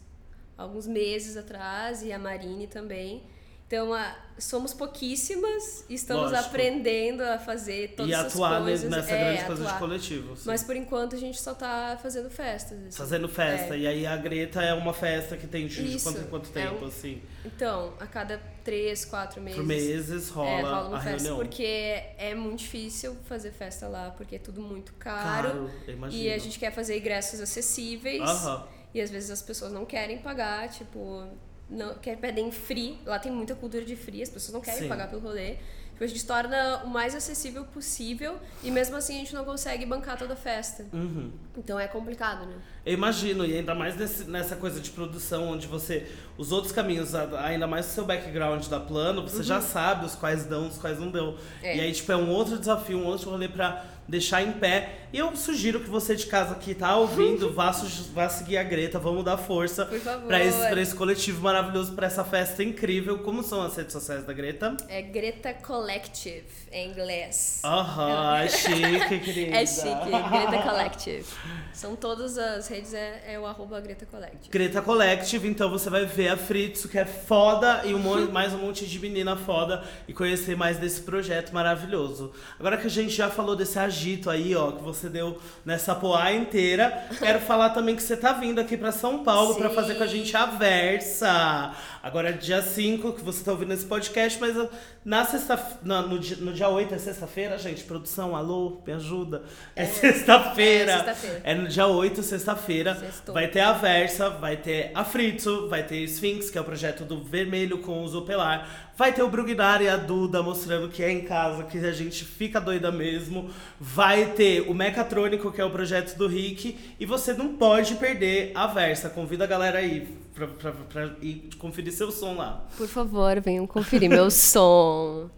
alguns 0.56 0.86
meses 0.86 1.36
atrás, 1.36 2.02
e 2.02 2.12
a 2.12 2.18
Marine 2.18 2.66
também. 2.66 3.22
Então, 3.66 3.94
ah, 3.94 4.14
somos 4.38 4.74
pouquíssimas 4.74 5.86
e 5.88 5.94
estamos 5.94 6.30
Lógico. 6.30 6.46
aprendendo 6.50 7.22
a 7.22 7.38
fazer 7.38 7.94
todas 7.96 8.10
E 8.10 8.14
essas 8.14 8.34
atuar 8.34 8.60
ne- 8.60 8.66
coisas. 8.66 8.90
nessa 8.90 9.10
É, 9.12 9.18
grande 9.24 9.44
coisa 9.46 9.62
de 9.62 9.66
atuar. 9.68 9.78
coletivo. 9.80 10.36
sim. 10.36 10.42
Mas 10.44 10.62
por 10.62 10.76
enquanto 10.76 11.16
a 11.16 11.18
gente 11.18 11.40
só 11.40 11.54
tá 11.54 11.98
fazendo 12.02 12.28
festas. 12.28 12.78
assim. 12.78 12.98
Fazendo 12.98 13.28
festa. 13.30 13.74
É. 13.74 13.78
E 13.78 13.86
aí 13.86 14.06
a 14.06 14.14
Greta 14.14 14.60
é 14.62 14.74
uma 14.74 14.92
festa 14.92 15.38
que 15.38 15.46
tem 15.46 15.66
de 15.66 15.94
Isso, 15.96 16.04
quanto 16.04 16.20
em 16.20 16.26
quanto 16.28 16.50
é 16.50 16.52
tempo, 16.66 16.84
um- 16.84 16.88
assim? 16.88 17.22
Então, 17.46 17.94
a 17.98 18.06
cada 18.06 18.38
três, 18.62 19.06
quatro 19.06 19.40
meses. 19.40 19.58
Por 19.58 19.66
meses 19.66 20.28
rola, 20.28 20.50
É, 20.50 20.60
rola 20.60 20.88
uma 20.88 20.98
a 20.98 21.00
festa, 21.00 21.16
reunião. 21.28 21.36
porque 21.36 22.02
é 22.18 22.34
muito 22.34 22.58
difícil 22.58 23.16
fazer 23.24 23.52
festa 23.52 23.88
lá, 23.88 24.10
porque 24.10 24.36
é 24.36 24.38
tudo 24.38 24.60
muito 24.60 24.92
Caro, 24.98 25.48
caro. 25.48 25.70
eu 25.88 25.94
imagino. 25.94 26.22
e 26.22 26.30
a 26.30 26.36
gente 26.36 26.58
quer 26.58 26.72
fazer 26.74 26.98
ingressos 26.98 27.40
acessíveis. 27.40 28.20
Aham. 28.20 28.66
E 28.94 29.00
às 29.00 29.10
vezes 29.10 29.30
as 29.30 29.42
pessoas 29.42 29.72
não 29.72 29.84
querem 29.84 30.18
pagar, 30.18 30.68
tipo, 30.68 31.24
não 31.70 31.94
quer 31.94 32.16
pedem 32.18 32.50
free. 32.50 32.98
Lá 33.06 33.18
tem 33.18 33.32
muita 33.32 33.54
cultura 33.54 33.84
de 33.84 33.96
free, 33.96 34.22
as 34.22 34.28
pessoas 34.30 34.52
não 34.52 34.60
querem 34.60 34.80
Sim. 34.82 34.88
pagar 34.88 35.08
pelo 35.08 35.22
rolê. 35.22 35.56
Tipo, 35.92 36.04
a 36.04 36.06
gente 36.06 36.26
torna 36.26 36.82
o 36.84 36.88
mais 36.88 37.14
acessível 37.14 37.64
possível 37.66 38.36
e 38.62 38.70
mesmo 38.70 38.96
assim 38.96 39.14
a 39.16 39.18
gente 39.18 39.34
não 39.34 39.44
consegue 39.44 39.84
bancar 39.86 40.18
toda 40.18 40.32
a 40.32 40.36
festa. 40.36 40.86
Uhum. 40.92 41.30
Então 41.56 41.78
é 41.78 41.86
complicado, 41.86 42.46
né? 42.46 42.56
Eu 42.84 42.94
imagino, 42.94 43.44
e 43.44 43.56
ainda 43.56 43.74
mais 43.74 43.94
nesse- 43.96 44.24
nessa 44.24 44.56
coisa 44.56 44.80
de 44.80 44.90
produção, 44.90 45.48
onde 45.50 45.66
você. 45.66 46.10
Os 46.38 46.50
outros 46.50 46.72
caminhos, 46.72 47.14
ainda 47.14 47.66
mais 47.66 47.86
o 47.86 47.90
seu 47.90 48.04
background 48.06 48.66
da 48.68 48.80
plano, 48.80 49.22
você 49.22 49.42
já 49.42 49.60
sabe 49.60 50.06
os 50.06 50.14
quais 50.14 50.44
dão, 50.46 50.66
os 50.66 50.78
quais 50.78 50.98
não 50.98 51.10
dão. 51.10 51.32
Uhum. 51.32 51.38
É. 51.62 51.76
E 51.76 51.80
aí, 51.80 51.92
tipo, 51.92 52.10
é 52.10 52.16
um 52.16 52.30
outro 52.30 52.58
desafio, 52.58 52.98
um 52.98 53.04
outro 53.06 53.30
rolê 53.30 53.48
pra 53.48 53.84
deixar 54.08 54.42
em 54.42 54.52
pé. 54.52 54.98
E 55.12 55.18
eu 55.18 55.34
sugiro 55.36 55.80
que 55.80 55.90
você 55.90 56.16
de 56.16 56.26
casa 56.26 56.54
que 56.54 56.74
tá 56.74 56.96
ouvindo, 56.96 57.52
vá, 57.54 57.70
vá 58.14 58.28
seguir 58.28 58.56
a 58.56 58.62
Greta, 58.62 58.98
vamos 58.98 59.24
dar 59.24 59.36
força 59.36 59.84
pra 60.26 60.42
esse, 60.42 60.58
pra 60.68 60.80
esse 60.80 60.94
coletivo 60.94 61.42
maravilhoso, 61.42 61.92
pra 61.92 62.06
essa 62.06 62.24
festa 62.24 62.62
incrível. 62.62 63.18
Como 63.18 63.42
são 63.42 63.62
as 63.62 63.76
redes 63.76 63.92
sociais 63.92 64.24
da 64.24 64.32
Greta? 64.32 64.74
É 64.88 65.02
Greta 65.02 65.52
Collective 65.54 66.44
em 66.72 66.90
inglês. 66.90 67.60
Aham, 67.64 68.38
é 68.38 68.48
chique, 68.48 69.18
querida. 69.20 69.52
É 69.62 69.66
chique, 69.66 70.10
Greta 70.30 70.62
Collective. 70.62 71.26
São 71.74 71.94
todas 71.96 72.38
as 72.38 72.68
redes, 72.68 72.94
é, 72.94 73.34
é 73.34 73.38
o 73.38 73.44
arroba 73.46 73.80
Greta 73.80 74.06
Collective. 74.06 74.48
Greta 74.50 74.80
Collective, 74.80 75.46
então 75.48 75.70
você 75.70 75.90
vai 75.90 76.06
ver 76.06 76.28
a 76.28 76.36
Fritz, 76.36 76.86
que 76.86 76.98
é 76.98 77.04
foda, 77.04 77.82
e 77.84 77.94
um 77.94 77.98
monte- 77.98 78.30
mais 78.32 78.52
um 78.54 78.58
monte 78.58 78.86
de 78.86 78.98
menina 78.98 79.36
foda, 79.36 79.82
e 80.08 80.12
conhecer 80.14 80.56
mais 80.56 80.78
desse 80.78 81.02
projeto 81.02 81.52
maravilhoso. 81.52 82.32
Agora 82.58 82.76
que 82.78 82.86
a 82.86 82.90
gente 82.90 83.10
já 83.14 83.28
falou 83.28 83.54
desse 83.56 83.78
agito 83.92 84.30
aí, 84.30 84.56
ó, 84.56 84.72
que 84.72 84.82
você 84.82 85.08
deu 85.08 85.38
nessa 85.64 85.94
poá 85.94 86.32
inteira. 86.32 87.06
Quero 87.18 87.40
falar 87.40 87.70
também 87.70 87.94
que 87.94 88.02
você 88.02 88.16
tá 88.16 88.32
vindo 88.32 88.58
aqui 88.58 88.76
pra 88.76 88.90
São 88.90 89.22
Paulo 89.22 89.52
Sim. 89.52 89.60
fazer 89.74 89.94
com 89.96 90.02
a 90.02 90.06
gente 90.06 90.34
a 90.34 90.46
Versa. 90.46 91.74
Agora 92.02 92.30
é 92.30 92.32
dia 92.32 92.60
5 92.60 93.12
que 93.12 93.22
você 93.22 93.44
tá 93.44 93.52
ouvindo 93.52 93.72
esse 93.72 93.84
podcast, 93.86 94.40
mas 94.40 94.56
na 95.04 95.24
sexta 95.24 95.78
na- 95.84 96.02
no, 96.02 96.18
dia, 96.18 96.36
no 96.38 96.52
dia 96.52 96.68
8 96.68 96.92
é 96.92 96.98
sexta-feira, 96.98 97.56
gente. 97.56 97.84
Produção, 97.84 98.34
alô, 98.34 98.82
me 98.84 98.92
ajuda. 98.92 99.44
É, 99.76 99.84
sexta-feira. 99.84 100.92
é 100.92 100.96
sexta-feira. 100.96 101.40
É 101.44 101.54
no 101.54 101.68
dia 101.68 101.86
8, 101.86 102.22
sexta-feira. 102.22 103.00
Vai 103.32 103.46
ter 103.48 103.60
a 103.60 103.72
Versa, 103.72 104.28
vai 104.30 104.56
ter 104.56 104.90
a 104.94 105.04
Fritzo, 105.04 105.68
vai 105.68 105.84
ter 105.84 106.02
Sphinx, 106.04 106.50
que 106.50 106.58
é 106.58 106.60
o 106.60 106.64
projeto 106.64 107.04
do 107.04 107.22
Vermelho 107.22 107.78
com 107.78 108.02
o 108.02 108.08
Zopelar. 108.08 108.68
Vai 108.96 109.12
ter 109.12 109.22
o 109.22 109.28
Brugnar 109.28 109.80
e 109.80 109.88
a 109.88 109.96
Duda 109.96 110.42
mostrando 110.42 110.88
que 110.88 111.02
é 111.02 111.10
em 111.10 111.22
casa, 111.22 111.64
que 111.64 111.78
a 111.78 111.92
gente 111.92 112.24
fica 112.24 112.60
doida 112.60 112.90
mesmo. 112.92 113.48
Vai 113.80 114.26
ter 114.32 114.62
o 114.68 114.74
Mecatrônico, 114.74 115.50
que 115.52 115.60
é 115.60 115.64
o 115.64 115.70
projeto 115.70 116.16
do 116.16 116.26
Rick. 116.26 116.76
E 116.98 117.06
você 117.06 117.32
não 117.32 117.54
pode 117.54 117.94
perder 117.94 118.50
a 118.54 118.66
Versa. 118.66 119.08
Convida 119.08 119.44
a 119.44 119.46
galera 119.46 119.78
aí 119.78 120.06
pra, 120.34 120.46
pra, 120.48 120.72
pra 120.72 121.10
ir 121.20 121.48
conferir 121.58 121.92
seu 121.92 122.10
som 122.10 122.34
lá. 122.36 122.64
Por 122.76 122.88
favor, 122.88 123.40
venham 123.40 123.66
conferir 123.66 124.08
meu 124.08 124.30
som. 124.32 125.28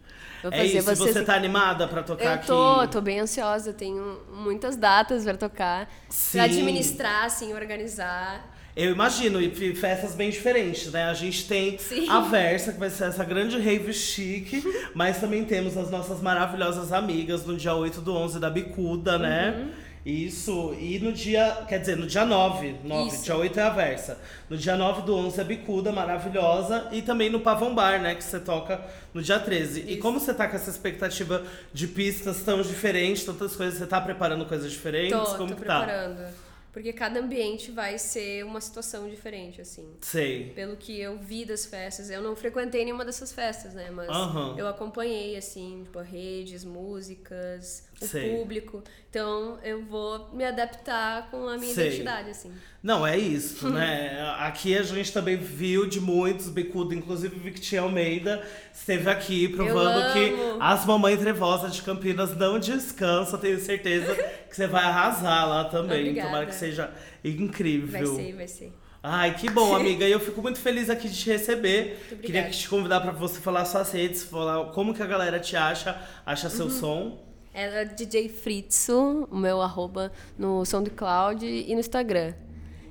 Vou 0.42 0.52
É 0.52 0.64
isso, 0.66 0.82
vocês- 0.82 0.98
você 0.98 1.22
tá 1.24 1.34
animada 1.34 1.88
pra 1.88 2.02
tocar 2.02 2.24
Eu 2.24 2.32
aqui? 2.32 2.46
tô, 2.46 2.86
tô 2.88 3.00
bem 3.00 3.18
ansiosa, 3.20 3.72
tenho 3.72 4.18
muitas 4.34 4.76
datas 4.76 5.24
pra 5.24 5.36
tocar, 5.36 5.90
Sim. 6.10 6.32
pra 6.38 6.44
administrar, 6.44 7.24
assim, 7.24 7.54
organizar. 7.54 8.52
Eu 8.76 8.90
imagino, 8.90 9.40
e 9.40 9.74
festas 9.76 10.14
bem 10.16 10.30
diferentes, 10.30 10.90
né? 10.90 11.04
A 11.04 11.14
gente 11.14 11.46
tem 11.46 11.78
Sim. 11.78 12.10
a 12.10 12.20
Versa, 12.20 12.72
que 12.72 12.78
vai 12.80 12.90
ser 12.90 13.04
essa 13.04 13.24
grande 13.24 13.56
rave 13.58 13.92
chique, 13.94 14.62
mas 14.94 15.18
também 15.20 15.44
temos 15.44 15.76
as 15.78 15.90
nossas 15.90 16.20
maravilhosas 16.20 16.92
amigas 16.92 17.46
no 17.46 17.56
dia 17.56 17.72
8 17.74 18.00
do 18.00 18.12
11 18.14 18.38
da 18.40 18.50
Bicuda, 18.50 19.16
né? 19.16 19.68
Uhum. 20.04 20.12
Isso, 20.12 20.74
e 20.78 20.98
no 20.98 21.12
dia, 21.12 21.64
quer 21.68 21.78
dizer, 21.80 21.96
no 21.96 22.06
dia 22.06 22.24
9, 22.24 22.76
9 22.84 23.08
Isso. 23.08 23.24
dia 23.24 23.36
8 23.36 23.58
é 23.58 23.62
a 23.62 23.70
Versa. 23.70 24.18
No 24.50 24.56
dia 24.56 24.76
9 24.76 25.02
do 25.02 25.14
11 25.14 25.40
é 25.40 25.44
Bicuda, 25.44 25.90
maravilhosa, 25.92 26.88
e 26.92 27.00
também 27.02 27.30
no 27.30 27.40
Pavão 27.40 27.74
Bar, 27.74 28.00
né, 28.00 28.14
que 28.14 28.22
você 28.22 28.38
toca 28.38 28.84
no 29.12 29.22
dia 29.22 29.38
13. 29.38 29.80
E 29.80 29.92
Isso. 29.92 30.02
como 30.02 30.20
você 30.20 30.34
tá 30.34 30.46
com 30.46 30.56
essa 30.56 30.70
expectativa 30.70 31.44
de 31.72 31.88
pistas 31.88 32.42
tão 32.42 32.60
diferentes, 32.60 33.24
tantas 33.24 33.56
coisas, 33.56 33.78
você 33.78 33.86
tá 33.86 34.00
preparando 34.00 34.44
coisas 34.46 34.70
diferentes? 34.70 35.18
Tô, 35.18 35.36
como 35.36 35.48
tô 35.50 35.56
que 35.56 35.64
tá? 35.64 35.82
preparando. 35.84 36.44
Porque 36.74 36.92
cada 36.92 37.20
ambiente 37.20 37.70
vai 37.70 37.96
ser 37.98 38.44
uma 38.44 38.60
situação 38.60 39.08
diferente, 39.08 39.60
assim. 39.60 39.86
Sei. 40.00 40.50
Pelo 40.56 40.76
que 40.76 41.00
eu 41.00 41.16
vi 41.16 41.44
das 41.44 41.64
festas, 41.64 42.10
eu 42.10 42.20
não 42.20 42.34
frequentei 42.34 42.84
nenhuma 42.84 43.04
dessas 43.04 43.30
festas, 43.30 43.74
né? 43.74 43.92
Mas 43.92 44.08
Aham. 44.08 44.56
eu 44.58 44.66
acompanhei, 44.66 45.36
assim, 45.36 45.82
tipo, 45.84 46.00
redes, 46.00 46.64
músicas, 46.64 47.84
o 48.00 48.06
Sei. 48.06 48.36
público. 48.36 48.82
Então 49.08 49.58
eu 49.62 49.82
vou 49.84 50.28
me 50.32 50.44
adaptar 50.44 51.30
com 51.30 51.48
a 51.48 51.56
minha 51.56 51.72
Sei. 51.72 51.86
identidade, 51.88 52.30
assim. 52.30 52.52
Não, 52.82 53.06
é 53.06 53.16
isso, 53.16 53.68
né? 53.70 54.34
Aqui 54.40 54.76
a 54.76 54.82
gente 54.82 55.12
também 55.12 55.36
viu 55.36 55.86
de 55.86 56.00
muitos 56.00 56.48
bicudos, 56.48 56.92
inclusive 56.96 57.38
Victinha 57.38 57.82
Almeida 57.82 58.44
esteve 58.74 59.08
aqui 59.08 59.48
provando 59.48 60.12
que 60.12 60.34
as 60.60 60.84
mamães 60.84 61.18
trevosas 61.20 61.74
de 61.74 61.82
Campinas 61.82 62.36
não 62.36 62.58
descansam. 62.58 63.38
Tenho 63.38 63.58
certeza 63.60 64.14
que 64.50 64.54
você 64.56 64.66
vai 64.66 64.84
arrasar 64.84 65.48
lá 65.48 65.64
também. 65.64 66.00
Obrigada. 66.00 66.28
Tomara 66.28 66.46
que 66.46 66.54
seja 66.54 66.90
incrível. 67.24 68.14
Vai 68.16 68.24
ser, 68.24 68.32
vai 68.34 68.48
ser. 68.48 68.72
Ai, 69.02 69.34
que 69.36 69.50
bom, 69.50 69.74
amiga. 69.76 70.06
E 70.06 70.12
eu 70.12 70.20
fico 70.20 70.40
muito 70.42 70.58
feliz 70.58 70.88
aqui 70.90 71.08
de 71.08 71.16
te 71.18 71.30
receber. 71.30 72.18
Queria 72.22 72.48
te 72.50 72.68
convidar 72.68 73.00
para 73.00 73.12
você 73.12 73.40
falar 73.40 73.64
suas 73.66 73.92
redes, 73.92 74.24
falar 74.24 74.72
como 74.72 74.94
que 74.94 75.02
a 75.02 75.06
galera 75.06 75.38
te 75.38 75.56
acha, 75.56 75.96
acha 76.26 76.48
seu 76.50 76.66
Uhum. 76.66 76.70
som. 76.70 77.23
É 77.54 77.84
DJ 77.84 78.28
Fritzo, 78.28 79.28
o 79.30 79.36
meu 79.36 79.62
arroba 79.62 80.10
no 80.36 80.64
SoundCloud 80.64 81.46
e 81.46 81.72
no 81.72 81.78
Instagram. 81.78 82.34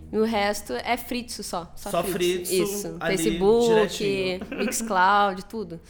E 0.10 0.18
o 0.18 0.24
resto 0.24 0.74
é 0.74 0.96
Fritzo 0.96 1.44
só. 1.44 1.70
Só, 1.76 1.90
Só 1.92 2.04
Fritzo, 2.04 2.54
Isso. 2.54 2.98
ali, 3.00 3.18
Facebook. 3.18 4.40
Mixcloud, 4.56 5.46
tudo. 5.46 5.82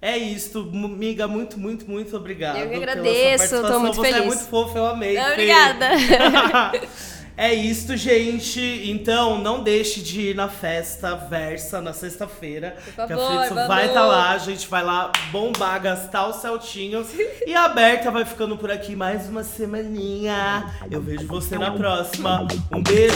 É 0.00 0.16
isso, 0.18 0.60
amiga, 0.60 1.26
muito, 1.26 1.58
muito, 1.58 1.90
muito 1.90 2.14
obrigado. 2.16 2.58
Eu 2.58 2.68
que 2.68 2.74
agradeço, 2.76 3.62
tô 3.62 3.80
muito 3.80 3.96
Você 3.96 4.08
é 4.08 4.12
feliz. 4.12 4.26
muito 4.26 4.44
fofa, 4.44 4.78
eu 4.78 4.86
amei. 4.86 5.18
Obrigada. 5.18 5.88
É 7.36 7.52
isto, 7.52 7.96
gente. 7.96 8.60
Então, 8.90 9.38
não 9.38 9.62
deixe 9.62 10.00
de 10.00 10.30
ir 10.30 10.36
na 10.36 10.48
festa 10.48 11.16
Versa 11.16 11.80
na 11.80 11.92
sexta-feira. 11.92 12.76
Que 12.94 13.00
a 13.00 13.06
Fritz 13.06 13.66
vai 13.66 13.86
estar 13.86 14.00
tá 14.00 14.06
lá, 14.06 14.30
a 14.30 14.38
gente 14.38 14.68
vai 14.68 14.84
lá 14.84 15.10
bombar, 15.32 15.80
gastar 15.82 16.28
o 16.28 16.32
Celtinho. 16.32 17.04
e 17.46 17.54
a 17.54 17.68
Berta 17.68 18.10
vai 18.10 18.24
ficando 18.24 18.56
por 18.56 18.70
aqui 18.70 18.94
mais 18.94 19.28
uma 19.28 19.42
semaninha. 19.42 20.72
Eu 20.90 21.00
vejo 21.02 21.26
você 21.26 21.58
na 21.58 21.72
próxima. 21.72 22.46
Um 22.72 22.82
beijo! 22.82 23.14